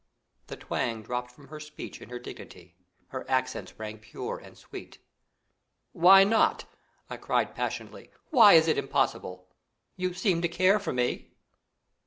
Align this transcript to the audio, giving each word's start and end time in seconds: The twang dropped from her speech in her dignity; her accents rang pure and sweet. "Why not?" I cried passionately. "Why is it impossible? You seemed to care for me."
The 0.47 0.57
twang 0.57 1.03
dropped 1.03 1.29
from 1.29 1.49
her 1.49 1.59
speech 1.59 2.01
in 2.01 2.09
her 2.09 2.17
dignity; 2.17 2.75
her 3.09 3.23
accents 3.29 3.77
rang 3.77 3.99
pure 3.99 4.39
and 4.43 4.57
sweet. 4.57 4.97
"Why 5.91 6.23
not?" 6.23 6.65
I 7.07 7.17
cried 7.17 7.53
passionately. 7.53 8.09
"Why 8.31 8.53
is 8.53 8.67
it 8.67 8.79
impossible? 8.79 9.47
You 9.97 10.15
seemed 10.15 10.41
to 10.41 10.47
care 10.47 10.79
for 10.79 10.91
me." 10.91 11.33